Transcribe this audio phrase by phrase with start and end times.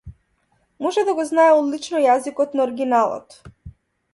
[0.85, 3.39] Може да го знае одлично јазикот на оригиналот.